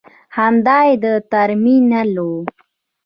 همدا 0.37 0.79
یې 0.89 1.13
ترمینل 1.31 2.11
و. 2.25 2.27